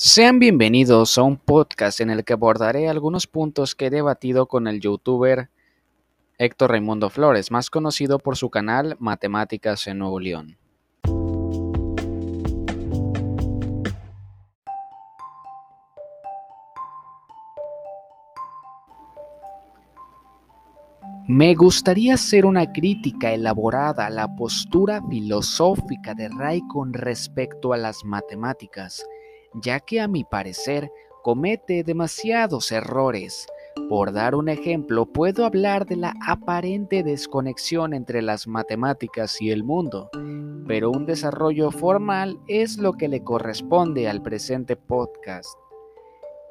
[0.00, 4.68] Sean bienvenidos a un podcast en el que abordaré algunos puntos que he debatido con
[4.68, 5.50] el youtuber
[6.38, 10.56] Héctor Raimundo Flores, más conocido por su canal Matemáticas en Nuevo León.
[21.26, 27.76] Me gustaría hacer una crítica elaborada a la postura filosófica de Ray con respecto a
[27.76, 29.04] las matemáticas
[29.54, 30.90] ya que a mi parecer
[31.22, 33.46] comete demasiados errores.
[33.88, 39.62] Por dar un ejemplo, puedo hablar de la aparente desconexión entre las matemáticas y el
[39.62, 40.10] mundo,
[40.66, 45.56] pero un desarrollo formal es lo que le corresponde al presente podcast.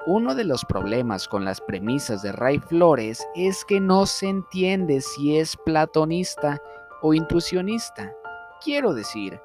[0.06, 5.00] Uno de los problemas con las premisas de Ray Flores es que no se entiende
[5.00, 6.62] si es platonista
[7.02, 8.14] o intuicionista.
[8.64, 9.38] Quiero decir,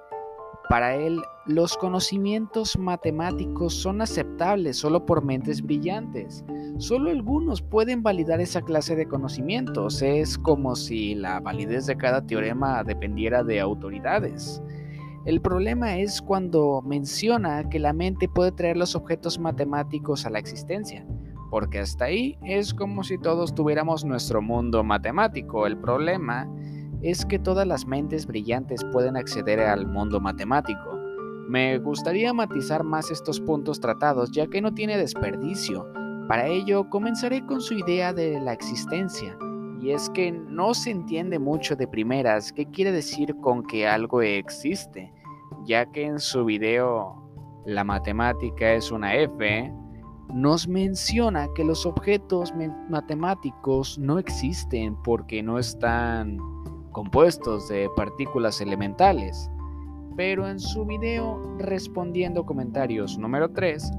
[0.70, 6.46] para él, los conocimientos matemáticos son aceptables solo por mentes brillantes.
[6.78, 10.02] Solo algunos pueden validar esa clase de conocimientos.
[10.02, 14.62] Es como si la validez de cada teorema dependiera de autoridades.
[15.26, 20.40] El problema es cuando menciona que la mente puede traer los objetos matemáticos a la
[20.40, 21.06] existencia,
[21.50, 25.66] porque hasta ahí es como si todos tuviéramos nuestro mundo matemático.
[25.66, 26.50] El problema
[27.04, 30.98] es que todas las mentes brillantes pueden acceder al mundo matemático.
[31.48, 35.86] Me gustaría matizar más estos puntos tratados ya que no tiene desperdicio.
[36.30, 39.38] Para ello comenzaré con su idea de la existencia,
[39.82, 44.22] y es que no se entiende mucho de primeras qué quiere decir con que algo
[44.22, 45.14] existe,
[45.66, 47.20] ya que en su video
[47.66, 49.74] La matemática es una F,
[50.34, 52.54] nos menciona que los objetos
[52.90, 56.38] matemáticos no existen porque no están
[56.94, 59.50] compuestos de partículas elementales.
[60.16, 63.92] Pero en su video respondiendo comentarios número 3,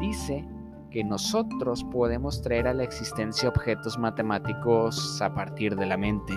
[0.00, 0.46] dice
[0.90, 6.34] que nosotros podemos traer a la existencia objetos matemáticos a partir de la mente.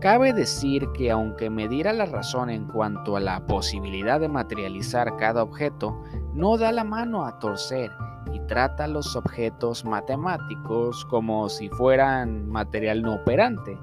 [0.00, 5.16] Cabe decir que aunque me diera la razón en cuanto a la posibilidad de materializar
[5.16, 6.02] cada objeto,
[6.34, 7.92] no da la mano a torcer
[8.32, 13.78] y trata los objetos matemáticos como si fueran material no operante.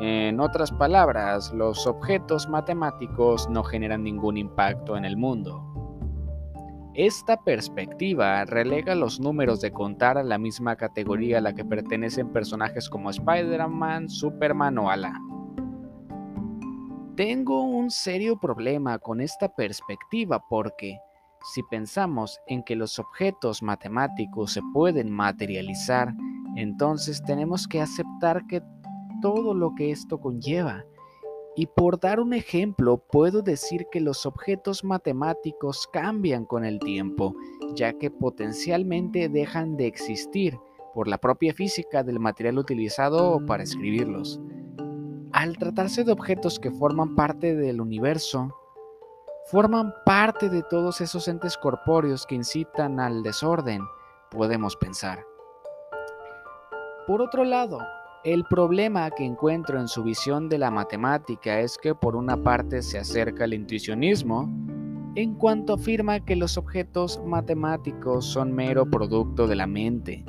[0.00, 5.64] En otras palabras, los objetos matemáticos no generan ningún impacto en el mundo.
[6.94, 12.32] Esta perspectiva relega los números de contar a la misma categoría a la que pertenecen
[12.32, 15.14] personajes como Spider-Man, Superman o Ala.
[17.16, 20.98] Tengo un serio problema con esta perspectiva porque
[21.42, 26.14] si pensamos en que los objetos matemáticos se pueden materializar,
[26.56, 28.62] entonces tenemos que aceptar que
[29.20, 30.84] todo lo que esto conlleva.
[31.56, 37.34] Y por dar un ejemplo, puedo decir que los objetos matemáticos cambian con el tiempo,
[37.74, 40.56] ya que potencialmente dejan de existir
[40.94, 44.40] por la propia física del material utilizado para escribirlos.
[45.32, 48.54] Al tratarse de objetos que forman parte del universo,
[49.50, 53.80] forman parte de todos esos entes corpóreos que incitan al desorden,
[54.30, 55.24] podemos pensar.
[57.06, 57.78] Por otro lado,
[58.24, 62.82] el problema que encuentro en su visión de la matemática es que por una parte
[62.82, 64.50] se acerca al intuicionismo,
[65.14, 70.26] en cuanto afirma que los objetos matemáticos son mero producto de la mente,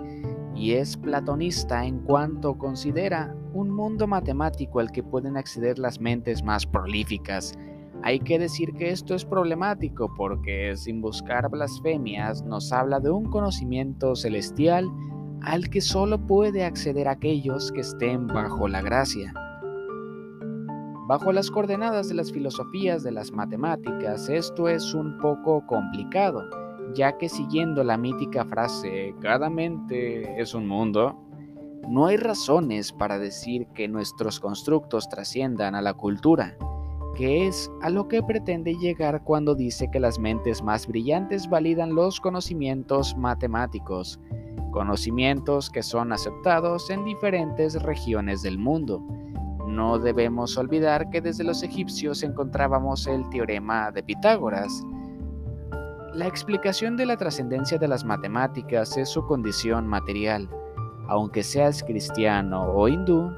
[0.56, 6.42] y es platonista en cuanto considera un mundo matemático al que pueden acceder las mentes
[6.42, 7.54] más prolíficas,
[8.02, 13.26] hay que decir que esto es problemático porque sin buscar blasfemias nos habla de un
[13.26, 14.90] conocimiento celestial
[15.42, 19.34] al que solo puede acceder aquellos que estén bajo la gracia.
[21.08, 26.48] Bajo las coordenadas de las filosofías de las matemáticas esto es un poco complicado,
[26.94, 31.18] ya que siguiendo la mítica frase cada mente es un mundo,
[31.90, 36.56] no hay razones para decir que nuestros constructos trasciendan a la cultura
[37.20, 41.94] que es a lo que pretende llegar cuando dice que las mentes más brillantes validan
[41.94, 44.22] los conocimientos matemáticos,
[44.72, 49.06] conocimientos que son aceptados en diferentes regiones del mundo.
[49.68, 54.82] No debemos olvidar que desde los egipcios encontrábamos el teorema de Pitágoras.
[56.14, 60.50] La explicación de la trascendencia de las matemáticas es su condición material.
[61.10, 63.30] Aunque seas cristiano o hindú,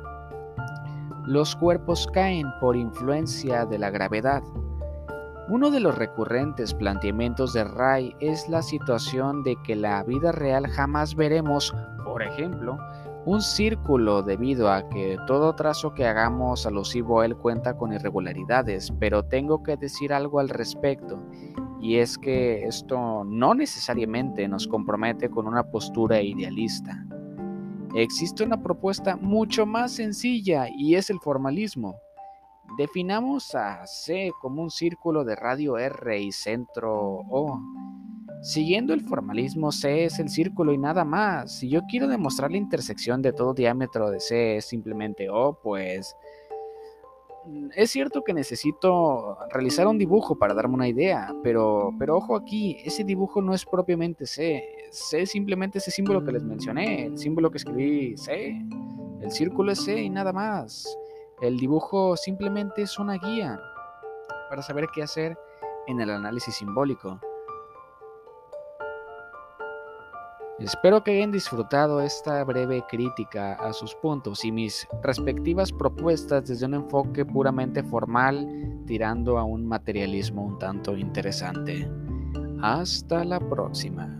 [1.25, 4.43] los cuerpos caen por influencia de la gravedad.
[5.49, 10.67] Uno de los recurrentes planteamientos de Ray es la situación de que la vida real
[10.67, 11.75] jamás veremos,
[12.05, 12.77] por ejemplo,
[13.25, 18.91] un círculo debido a que todo trazo que hagamos alusivo a él cuenta con irregularidades,
[18.99, 21.19] pero tengo que decir algo al respecto,
[21.79, 27.03] Y es que esto no necesariamente nos compromete con una postura idealista.
[27.95, 31.99] Existe una propuesta mucho más sencilla y es el formalismo.
[32.77, 36.93] Definamos a C como un círculo de radio R y centro
[37.29, 37.59] O.
[38.41, 41.51] Siguiendo el formalismo, C es el círculo y nada más.
[41.51, 46.15] Si yo quiero demostrar la intersección de todo diámetro de C es simplemente O, pues
[47.75, 52.77] es cierto que necesito realizar un dibujo para darme una idea, pero, pero ojo aquí,
[52.83, 54.63] ese dibujo no es propiamente C.
[54.91, 58.55] C es simplemente ese símbolo que les mencioné, el símbolo que escribí C.
[59.21, 60.97] El círculo es C y nada más.
[61.41, 63.59] El dibujo simplemente es una guía
[64.49, 65.37] para saber qué hacer
[65.87, 67.19] en el análisis simbólico.
[70.63, 76.67] Espero que hayan disfrutado esta breve crítica a sus puntos y mis respectivas propuestas desde
[76.67, 78.47] un enfoque puramente formal
[78.85, 81.89] tirando a un materialismo un tanto interesante.
[82.61, 84.15] Hasta la próxima.